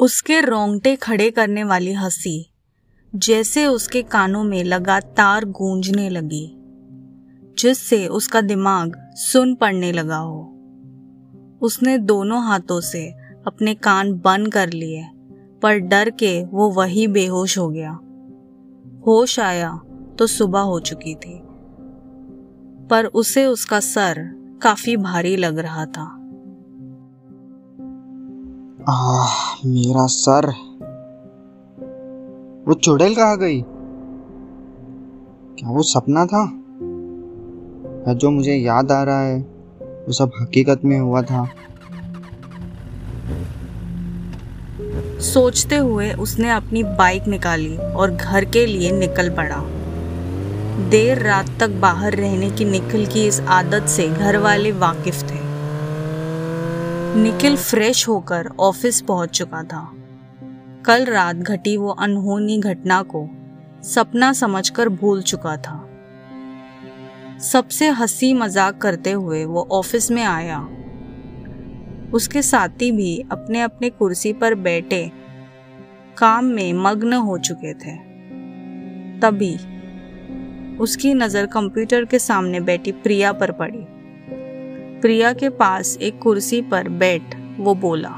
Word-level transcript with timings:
उसके 0.00 0.40
रोंगटे 0.40 0.96
खड़े 0.96 1.30
करने 1.30 1.64
वाली 1.64 1.92
हँसी, 1.92 2.50
जैसे 3.14 3.66
उसके 3.66 4.02
कानों 4.02 4.44
में 4.44 4.64
लगातार 4.64 5.44
गूंजने 5.44 6.08
लगी, 6.10 6.56
जिससे 7.58 8.06
उसका 8.06 8.40
दिमाग 8.40 8.96
सुन 9.14 9.54
पड़ने 9.54 9.92
लगा 9.92 10.16
हो। 10.16 10.42
उसने 11.62 11.98
दोनों 11.98 12.42
हाथों 12.42 12.80
से 12.80 13.06
अपने 13.46 13.74
कान 13.74 14.12
बंद 14.12 14.52
कर 14.52 14.70
लिए, 14.70 15.04
पर 15.62 15.78
डर 15.78 16.10
के 16.10 16.44
वो 16.44 16.70
वही 16.70 17.06
बेहोश 17.06 17.58
हो 17.58 17.68
गया। 17.68 17.92
होश 19.06 19.38
आया 19.40 19.80
तो 20.18 20.26
सुबह 20.26 20.60
हो 20.60 20.80
चुकी 20.80 21.14
थी, 21.14 21.40
पर 22.88 23.06
उसे 23.14 23.46
उसका 23.46 23.80
सर 23.80 24.22
काफ़ी 24.62 24.96
भारी 24.96 25.36
लग 25.36 25.58
रहा 25.58 25.86
था। 25.86 26.16
मेरा 29.66 30.06
सर। 30.06 30.46
वो 32.68 32.74
चुड़ैल 32.74 33.14
कहा 33.14 33.36
गई? 33.36 33.64
क्या 35.58 35.70
वो 35.70 35.82
सपना 35.82 36.26
था? 36.26 36.52
या 38.08 38.14
जो 38.14 38.30
मुझे 38.30 38.54
याद 38.54 38.92
आ 38.92 39.02
रहा 39.02 39.20
है, 39.20 39.40
वो 39.82 40.12
सब 40.12 40.30
हकीकत 40.40 40.80
में 40.84 41.00
हुआ 41.00 41.22
था? 41.22 41.48
सोचते 45.20 45.76
हुए 45.76 46.12
उसने 46.12 46.50
अपनी 46.50 46.82
बाइक 46.82 47.26
निकाली 47.26 47.76
और 47.76 48.10
घर 48.10 48.44
के 48.44 48.66
लिए 48.66 48.92
निकल 48.92 49.30
पड़ा। 49.30 49.64
देर 50.88 51.26
रात 51.26 51.46
तक 51.60 51.70
बाहर 51.70 52.12
रहने 52.12 52.50
की 52.50 52.64
निखिल 52.64 53.06
की 53.06 53.26
इस 53.26 53.40
आदत 53.40 53.86
से 53.88 54.08
घर 54.08 54.36
वाले 54.36 54.72
वाकिफ 54.72 55.22
थे। 55.22 55.39
निखिल 57.16 57.56
फ्रेश 57.56 58.08
होकर 58.08 58.48
ऑफ़िस 58.60 59.00
पहुँच 59.00 59.30
चुका 59.30 59.62
था। 59.62 59.80
कल 60.86 61.04
रात 61.04 61.36
घटी 61.36 61.76
वो 61.76 61.88
अनहोनी 61.88 62.58
घटना 62.58 63.02
को 63.02 63.28
सपना 63.84 64.32
समझकर 64.32 64.88
भूल 64.88 65.22
चुका 65.22 65.56
था। 65.56 65.88
सबसे 67.38 67.88
हँसी 67.88 68.32
मज़ाक 68.34 68.78
करते 68.78 69.12
हुए 69.12 69.44
वो 69.44 69.68
ऑफ़िस 69.72 70.10
में 70.10 70.22
आया। 70.22 70.60
उसके 72.14 72.42
साथी 72.42 72.92
भी 72.92 73.24
अपने 73.32 73.60
अपने 73.60 73.90
कुर्सी 73.90 74.32
पर 74.32 74.54
बैठे 74.54 75.12
काम 76.18 76.44
में 76.44 76.72
मग्न 76.72 77.12
हो 77.12 77.38
चुके 77.38 77.74
थे। 77.74 77.96
तभी 79.20 79.54
उसकी 80.78 81.14
नज़र 81.14 81.46
कंप्यूटर 81.46 82.04
के 82.04 82.18
सामने 82.18 82.60
बैठी 82.60 82.92
प्रिया 82.92 83.32
पर 83.32 83.52
पड़ी। 83.52 83.86
प्रिया 85.02 85.32
के 85.32 85.48
पास 85.48 85.98
एक 86.02 86.18
कुर्सी 86.18 86.62
पर 86.62 86.88
बैठ 86.88 87.22
वो 87.58 87.74
बोला। 87.74 88.08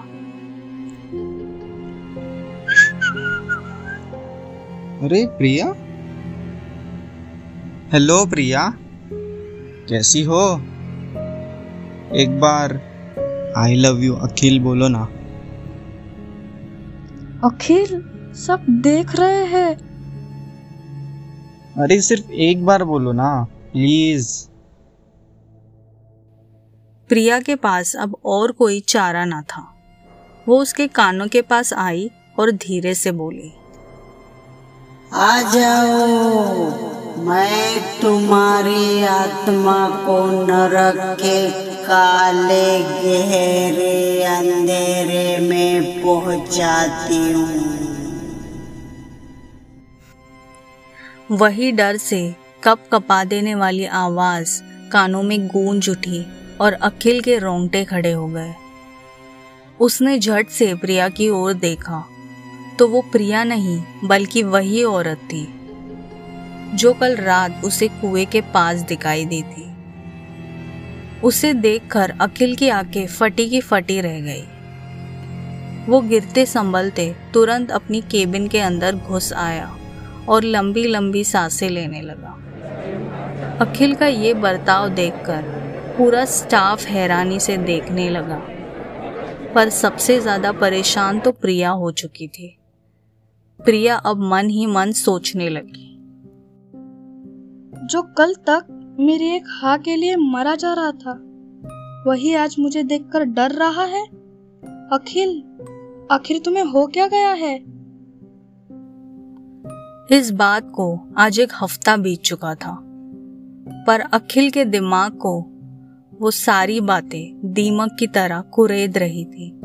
अरे 5.02 5.26
प्रिया? 5.26 5.66
हेलो 7.92 8.26
प्रिया? 8.26 8.74
कैसी 9.88 10.22
हो? 10.22 10.42
एक 12.14 12.38
बार 12.40 12.80
आई 13.56 13.74
लव 13.74 14.00
यू 14.00 14.14
अखिल 14.14 14.60
बोलो 14.60 14.88
ना। 14.88 15.02
अखिल 17.44 17.86
सब 18.34 18.66
देख 18.70 19.16
रहे 19.16 19.44
हैं। 19.44 19.74
अरे 21.78 22.00
सिर्फ़ 22.00 22.30
एक 22.30 22.64
बार 22.66 22.84
बोलो 22.84 23.12
ना 23.12 23.46
प्लीज़ 23.72 24.48
प्रिया 27.12 27.40
के 27.40 27.54
पास 27.54 27.94
अब 27.96 28.14
और 28.24 28.52
कोई 28.52 28.80
चारा 28.80 29.24
ना 29.24 29.40
था। 29.42 29.62
वो 30.46 30.58
उसके 30.58 30.86
कानों 30.88 31.26
के 31.26 31.42
पास 31.42 31.72
आई 31.72 32.10
और 32.38 32.50
धीरे 32.50 32.94
से 32.94 33.12
बोली 33.12 33.52
आ 35.14 35.42
जाओ 35.52 37.26
मैं 37.26 38.00
तुम्हारी 38.00 39.04
आत्मा 39.04 39.88
को 40.06 40.18
नरक 40.46 41.00
के 41.20 41.50
काले 41.84 42.80
गहरे 42.80 44.24
अंधेरे 44.24 45.38
में 45.38 46.02
पहुंचाती 46.02 47.32
हूँ। 47.32 47.46
वही 51.30 51.72
डर 51.72 51.96
से 51.96 52.34
कप 52.64 52.88
कपा 52.92 53.24
देने 53.24 53.54
वाली 53.54 53.84
आवाज़ 53.84 54.60
कानों 54.92 55.22
में 55.22 55.48
गूंज 55.48 55.90
उठी। 55.90 56.26
और 56.62 56.72
अखिल 56.72 57.20
के 57.20 57.38
रोंगटे 57.38 57.84
खड़े 57.84 58.12
हो 58.12 58.26
गए। 58.26 58.52
उसने 59.80 60.18
झट 60.18 60.48
से 60.48 60.74
प्रिया 60.74 61.08
की 61.08 61.28
ओर 61.28 61.52
देखा। 61.52 62.04
तो 62.78 62.88
वो 62.88 63.00
प्रिया 63.02 63.44
नहीं, 63.44 63.82
बल्कि 64.04 64.42
वही 64.42 64.82
औरत 64.84 65.18
थी, 65.24 65.46
जो 66.74 66.92
कल 66.92 67.16
रात 67.16 67.62
उसे 67.64 67.88
कुएँ 67.88 68.24
के 68.24 68.40
पास 68.40 68.80
दिखाई 68.80 69.24
दी 69.24 69.42
थी 69.42 69.70
उसे 71.22 71.52
देखकर 71.54 72.12
अखिल 72.20 72.54
की 72.56 72.68
आँखें 72.68 73.06
फटी 73.06 73.48
की 73.50 73.60
फटी 73.60 74.00
रह 74.00 74.20
गई। 74.20 74.42
वो 75.88 76.00
गिरते 76.00 76.46
संभलते 76.46 77.14
तुरंत 77.34 77.70
अपनी 77.70 78.00
केबिन 78.00 78.48
के 78.48 78.58
अंदर 78.58 78.94
घुस 78.94 79.32
आया 79.32 79.76
और 80.28 80.44
लंबी 80.44 80.84
लंबी 80.84 81.24
साँसें 81.24 81.68
लेने 81.70 82.00
लगा। 82.02 82.38
अखिल 83.60 83.94
का 83.94 84.06
ये 84.06 84.34
बर्ताव 84.34 84.88
देखकर 84.88 85.61
पूरा 85.98 86.24
स्टाफ 86.24 86.84
हैरानी 86.84 87.40
से 87.40 87.56
देखने 87.56 88.08
लगा। 88.10 88.40
पर 89.54 89.68
सबसे 89.68 90.20
ज़्यादा 90.20 90.52
परेशान 90.52 91.20
तो 91.20 91.32
प्रिया 91.32 91.70
हो 91.70 91.90
चुकी 91.90 92.28
थी। 92.28 92.56
प्रिया 93.60 93.96
अब 93.96 94.22
मन 94.22 94.48
ही 94.48 94.66
मन 94.66 94.92
सोचने 94.92 95.48
लगी। 95.48 95.88
जो 97.86 98.02
कल 98.02 98.34
तक 98.34 98.66
मेरी 99.00 99.28
एक 99.28 99.44
हा 99.48 99.76
के 99.76 99.96
लिए 99.96 100.16
मरा 100.16 100.54
जा 100.54 100.72
रहा 100.74 100.90
था 100.90 101.18
वही 102.06 102.34
आज 102.34 102.56
मुझे 102.58 102.82
देखकर 102.82 103.24
डर 103.24 103.50
रहा 103.50 103.84
है? 103.84 104.04
अखिल 104.92 105.42
आखिर 106.12 106.40
तुम्हें 106.44 106.64
हो 106.64 106.86
क्या 106.86 107.06
गया 107.06 107.32
है? 107.32 107.56
इस 110.18 110.30
बात 110.30 110.70
को 110.70 110.98
आज 111.18 111.38
एक 111.40 111.52
हफ़्ता 111.62 111.96
बीत 111.96 112.20
चुका 112.20 112.54
था 112.54 112.78
पर 113.86 114.00
अखिल 114.00 114.50
के 114.50 114.64
दिमाग 114.64 115.12
को 115.12 115.40
वो 116.20 116.30
सारी 116.30 116.80
बातें 116.80 117.52
दीमक 117.52 117.96
की 117.98 118.06
तरह 118.06 118.40
कुरेद 118.40 118.98
रही 118.98 119.24
थी। 119.24 119.60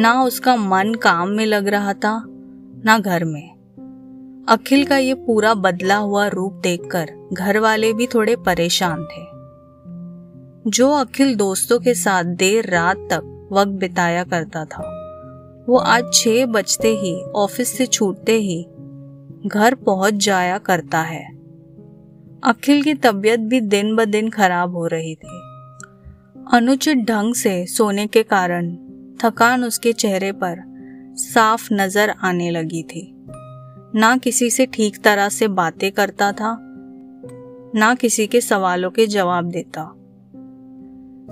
ना 0.00 0.22
उसका 0.22 0.56
मन 0.56 0.94
काम 0.94 1.28
में 1.28 1.46
लग 1.46 1.68
रहा 1.68 1.92
था, 1.92 2.24
ना 2.84 2.98
घर 2.98 3.24
में। 3.24 3.56
अखिल 4.48 4.84
का 4.84 4.96
ये 4.96 5.14
पूरा 5.14 5.54
बदला 5.54 5.96
हुआ 5.96 6.26
रूप 6.26 6.52
देखकर 6.52 7.28
घर 7.32 7.58
वाले 7.58 7.92
भी 7.92 8.06
थोड़े 8.06 8.36
परेशान 8.36 9.04
थे। 9.04 9.36
जो 10.70 10.90
अखिल 10.90 11.36
दोस्तों 11.36 11.78
के 11.78 11.94
साथ 11.94 12.24
देर 12.24 12.70
रात 12.70 12.96
तक 12.96 13.48
वक्त 13.52 13.70
बिताया 13.70 14.24
करता 14.24 14.64
था, 14.64 14.92
वो 15.68 15.76
आज 15.76 16.04
छह 16.14 16.46
बजते 16.46 16.88
ही, 16.88 17.22
ऑफ़िस 17.22 17.76
से 17.78 17.86
छूटते 17.86 18.32
ही, 18.32 18.66
घर 19.46 19.74
पहुँच 19.74 20.14
जाया 20.14 20.58
करता 20.58 21.00
है। 21.00 21.35
अखिल 22.46 22.82
की 22.82 22.94
तबीयत 22.94 23.40
भी 23.40 23.60
दिन 23.60 23.96
ब 23.96 24.04
दिन 24.04 24.28
खराब 24.30 24.74
हो 24.74 24.86
रही 24.86 25.14
थी। 25.14 25.38
अनुचित 26.52 26.98
ढंग 26.98 27.34
से 27.34 27.66
सोने 27.66 28.06
के 28.06 28.22
कारण 28.22 28.70
थकान 29.20 29.64
उसके 29.64 29.92
चेहरे 29.92 30.32
पर 30.32 30.62
साफ़ 31.14 31.68
नज़र 31.72 32.10
आने 32.10 32.50
लगी 32.50 32.82
थी। 32.82 33.02
ना 33.94 34.16
किसी 34.16 34.50
से 34.50 34.66
ठीक 34.66 35.02
तरह 35.02 35.28
से 35.28 35.48
बातें 35.48 35.92
करता 35.92 36.32
था, 36.32 36.58
ना 37.74 37.94
किसी 37.94 38.26
के 38.26 38.40
सवालों 38.40 38.90
के 38.90 39.06
जवाब 39.06 39.44
देता। 39.44 39.92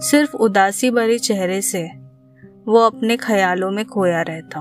सिर्फ़ 0.00 0.36
उदासी 0.36 0.90
भरे 0.90 1.18
चेहरे 1.18 1.60
से 1.62 1.84
वो 2.68 2.80
अपने 2.80 3.16
ख्यालों 3.16 3.70
में 3.70 3.84
खोया 3.84 4.22
रहता। 4.22 4.60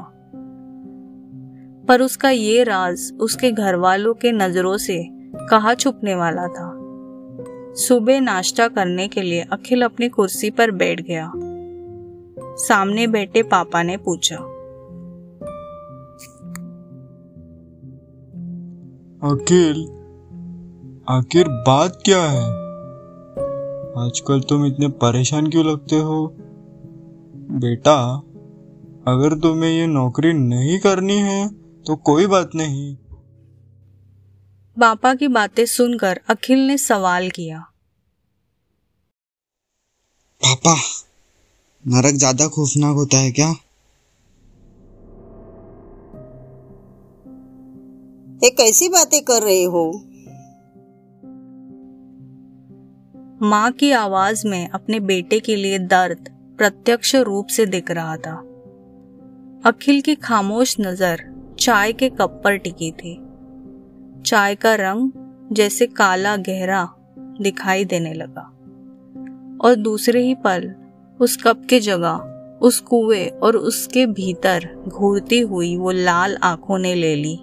पर 1.88 2.01
उसका 2.01 2.30
ये 2.30 2.63
राज 2.63 3.12
उसके 3.19 3.51
घर 3.51 3.75
वालों 3.75 4.13
के 4.13 4.31
नज़रों 4.31 4.78
से 4.78 5.23
कहा 5.33 5.74
छुपने 5.74 6.15
वाला 6.15 6.47
था। 6.47 6.71
सुबह 7.77 8.19
नाश्ता 8.21 8.68
करने 8.68 9.07
के 9.07 9.21
लिए 9.21 9.41
अखिल 9.41 9.81
अपनी 9.81 10.09
कुर्सी 10.09 10.50
पर 10.50 10.71
बैठ 10.71 11.01
गया। 11.01 11.31
सामने 12.57 13.07
बैठे 13.07 13.44
पापा 13.44 13.83
ने 13.83 13.97
पूछा, 13.97 14.35
अखिल, 19.24 19.83
आखिर 21.09 21.47
बात 21.47 22.01
क्या 22.06 22.21
है? 22.21 22.45
आजकल 23.97 24.41
तुम 24.41 24.65
इतने 24.65 24.88
परेशान 24.88 25.50
क्यों 25.50 25.65
लगते 25.65 26.00
हो? 26.00 26.27
बेटा, 27.51 27.95
अगर 29.07 29.38
तुम्हें 29.39 29.71
ये 29.71 29.88
नौकरी 29.88 30.33
नहीं 30.33 30.80
करनी 30.80 31.18
है 31.19 31.47
तो 31.85 31.95
कोई 31.95 32.27
बात 32.27 32.56
नहीं। 32.56 32.95
पापा 34.78 35.14
की 35.14 35.28
बातें 35.28 35.66
सुनकर 35.66 36.20
अखिल 36.30 36.60
ने 36.60 36.78
सवाल 36.78 37.30
किया। 37.30 37.60
पापा 40.42 40.75
नरक 41.86 42.16
ज़्यादा 42.16 42.48
खौफनाक 42.48 42.96
होता 42.96 43.18
है 43.18 43.31
क्या? 43.31 43.50
ये 48.44 48.50
कैसी 48.50 48.90
बातें 48.90 49.22
कर 49.22 49.44
रहे 49.44 49.64
हो? 49.64 49.86
माँ 53.42 53.72
की 53.72 53.92
आवाज़ 53.92 54.48
में 54.48 54.69
अपने 54.69 55.00
बेटे 55.00 55.40
के 55.40 55.56
लिए 55.56 55.80
दर्द 55.80 56.30
प्रत्यक्ष 56.58 57.16
रूप 57.16 57.48
से 57.48 57.66
दिख 57.66 57.92
रहा 57.92 58.18
था। 58.18 58.36
अखिल 59.66 60.02
की 60.02 60.16
खामोश 60.16 60.76
नज़र 60.80 61.24
चाय 61.60 61.94
के 61.94 62.10
कप 62.10 62.42
पर 62.44 62.58
टिकी 62.58 62.92
थी। 62.92 63.16
चाय 64.25 64.56
का 64.56 64.75
रंग 64.75 65.12
जैसे 65.52 65.86
काला 65.88 66.36
गहरा 66.38 66.90
दिखाई 67.42 67.86
देने 67.86 68.14
लगा। 68.14 68.42
और 69.62 69.75
दूसरे 69.75 70.22
ही 70.22 70.36
पल 70.36 70.75
उस 71.22 71.38
कप 71.38 71.62
की 71.70 71.80
जगह, 71.80 72.30
उस 72.62 72.80
कुएँ 72.80 73.28
और 73.28 73.58
उसके 73.58 74.06
भीतर 74.06 74.84
घूरती 74.88 75.40
हुई 75.40 75.78
वो 75.78 75.92
लाल 75.92 76.38
आँखों 76.44 76.78
ने 76.78 76.96
ले 76.96 77.16
ली। 77.16 77.36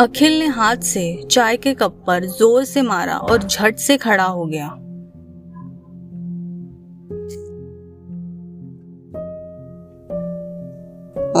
अखिल 0.00 0.38
ने 0.38 0.46
हाथ 0.46 0.76
से 0.76 1.22
चाय 1.30 1.56
के 1.56 1.74
कप 1.74 2.04
पर 2.06 2.24
ज़ोर 2.24 2.64
से 2.64 2.82
मारा 2.82 3.16
और 3.16 3.42
झट 3.42 3.76
से 3.76 3.96
खड़ा 3.96 4.24
हो 4.24 4.46
गया। 4.46 4.68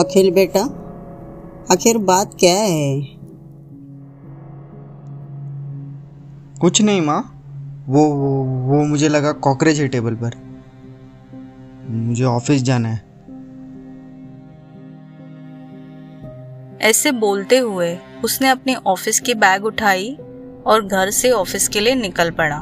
अखिल 0.02 0.30
बेटा, 0.30 0.60
आखिर 1.72 1.98
बात 1.98 2.34
क्या 2.40 2.56
है? 2.56 3.17
कुछ 6.60 6.82
नहीं 6.82 7.00
माँ। 7.00 7.20
वो 7.88 8.04
वो 8.04 8.44
वो 8.44 8.84
मुझे 8.84 9.08
लगा 9.08 9.32
कॉकरेज 9.32 9.80
है 9.80 9.88
टेबल 9.88 10.14
पर। 10.14 10.30
मुझे 11.90 12.24
ऑफ़िस 12.24 12.62
जाना 12.62 12.88
है। 12.88 13.08
ऐसे 16.80 17.12
बोलते 17.12 17.58
हुए 17.58 17.98
उसने 18.24 18.48
अपने 18.48 18.74
ऑफ़िस 18.74 19.20
की 19.20 19.34
बैग 19.34 19.64
उठाई 19.64 20.18
और 20.66 20.86
घर 20.86 21.10
से 21.10 21.30
ऑफ़िस 21.30 21.68
के 21.68 21.80
लिए 21.80 21.94
निकल 21.94 22.30
पड़ा। 22.30 22.60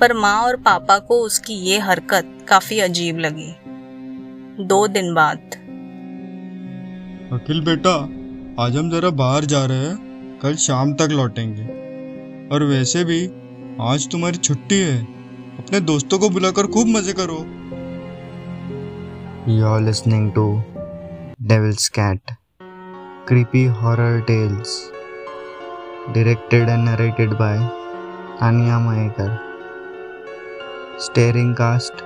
पर 0.00 0.12
माँ 0.12 0.42
और 0.42 0.56
पापा 0.56 0.98
को 0.98 1.20
उसकी 1.20 1.54
ये 1.54 1.78
हरकत 1.78 2.46
काफ़ी 2.48 2.80
अजीब 2.80 3.18
लगी। 3.18 3.54
दो 4.64 4.88
दिन 4.88 5.14
बाद। 5.14 5.38
अखिल 7.32 7.60
बेटा 7.60 7.94
आज 8.64 8.76
हम 8.76 8.90
जरा 8.90 9.10
बाहर 9.10 9.44
जा 9.44 9.64
रहे 9.64 9.78
हैं। 9.78 10.38
कल 10.42 10.54
शाम 10.54 10.94
तक 10.94 11.08
लौटेंगे। 11.10 11.83
और 12.52 12.62
वैसे 12.62 13.04
भी, 13.04 13.26
आज 13.80 14.08
तुम्हारी 14.12 14.38
छुट्टी 14.38 14.80
है। 14.80 15.02
अपने 15.58 15.80
दोस्तों 15.80 16.18
को 16.18 16.28
बुलाकर 16.30 16.66
खूब 16.66 16.86
मज़े 16.86 17.12
करो। 17.12 17.38
You 19.48 19.66
are 19.66 19.80
listening 19.80 20.30
to 20.32 20.44
devil's 21.42 21.88
cat 21.88 22.30
creepy 23.28 23.64
horror 23.64 24.20
tales 24.20 24.76
directed 26.14 26.68
and 26.68 26.88
narrated 26.88 27.32
by 27.32 27.58
Tania 28.40 28.78
Mayekar 28.78 29.36
starring 31.00 31.54
cast 31.54 32.02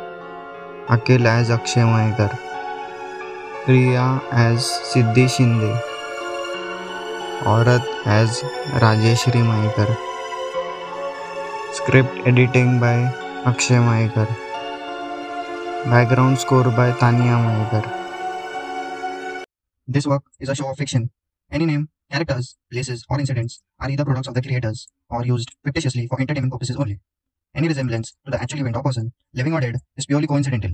अकेल 0.90 1.26
एज 1.26 1.50
अक्षय 1.50 1.84
मयेकर 1.84 2.34
प्रिया 3.66 4.10
एज 4.34 4.58
सिद्धि 4.60 5.28
शिंदे 5.28 5.72
औरत 7.46 7.90
as 8.08 8.40
Rajeshree 8.82 9.42
Mayekar 9.42 10.07
Script 11.88 12.26
editing 12.28 12.78
by 12.78 12.96
Akshay 13.48 13.76
Mahekar 13.80 14.28
Background 15.88 16.38
score 16.38 16.68
by 16.78 16.92
Tanya 17.00 17.36
Mahekar. 17.44 17.84
This 19.86 20.06
work 20.06 20.24
is 20.38 20.50
a 20.50 20.54
show 20.54 20.68
of 20.68 20.76
fiction. 20.76 21.08
Any 21.50 21.64
name, 21.64 21.88
characters, 22.12 22.58
places, 22.70 23.06
or 23.08 23.18
incidents 23.18 23.62
are 23.80 23.88
either 23.88 24.04
products 24.04 24.28
of 24.28 24.34
the 24.34 24.42
creators 24.42 24.88
or 25.08 25.24
used 25.24 25.48
fictitiously 25.64 26.06
for 26.08 26.20
entertainment 26.20 26.52
purposes 26.52 26.76
only. 26.76 27.00
Any 27.54 27.68
resemblance 27.68 28.12
to 28.26 28.32
the 28.32 28.42
actual 28.42 28.60
event 28.60 28.76
or 28.76 28.82
person, 28.82 29.14
living 29.32 29.54
or 29.54 29.60
dead, 29.60 29.76
is 29.96 30.04
purely 30.04 30.26
coincidental. 30.26 30.72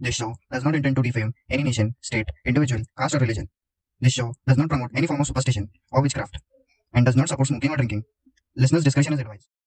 This 0.00 0.16
show 0.16 0.34
does 0.50 0.64
not 0.64 0.74
intend 0.74 0.96
to 0.96 1.02
defame 1.02 1.34
any 1.48 1.62
nation, 1.62 1.94
state, 2.00 2.30
individual, 2.44 2.82
caste, 2.98 3.14
or 3.14 3.20
religion. 3.20 3.48
This 4.00 4.14
show 4.14 4.34
does 4.44 4.58
not 4.58 4.68
promote 4.68 4.90
any 4.96 5.06
form 5.06 5.20
of 5.20 5.28
superstition 5.28 5.70
or 5.92 6.02
witchcraft 6.02 6.38
and 6.92 7.06
does 7.06 7.14
not 7.14 7.28
support 7.28 7.46
smoking 7.46 7.70
or 7.70 7.76
drinking. 7.76 8.02
Listeners' 8.56 8.82
discretion 8.82 9.12
is 9.12 9.20
advised. 9.20 9.48